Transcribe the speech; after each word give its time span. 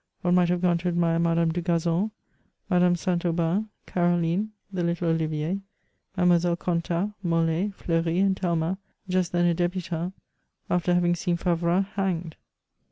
One 0.23 0.33
might 0.33 0.49
have 0.49 0.63
gone 0.63 0.79
to 0.79 0.87
admire 0.87 1.19
Madame 1.19 1.51
Dugazon, 1.51 2.09
Madame 2.71 2.95
St. 2.95 3.23
Aubin, 3.23 3.69
Caroline, 3.85 4.49
the 4.73 4.83
little 4.83 5.09
Olivier, 5.09 5.59
MademoiseUe 6.17 6.57
Contat, 6.57 7.09
Mole, 7.21 7.69
Fleury, 7.75 8.17
and 8.17 8.35
Tahna, 8.35 8.79
just 9.07 9.31
then 9.31 9.45
a 9.45 9.53
debutant, 9.53 10.15
after 10.71 10.95
having 10.95 11.13
seen 11.13 11.37
Favras 11.37 11.85
hanged. 11.93 12.35